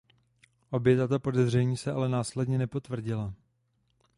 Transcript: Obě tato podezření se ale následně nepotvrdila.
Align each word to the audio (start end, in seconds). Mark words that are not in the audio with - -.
Obě 0.69 0.97
tato 0.97 1.19
podezření 1.19 1.77
se 1.77 1.91
ale 1.91 2.09
následně 2.09 2.57
nepotvrdila. 2.57 3.33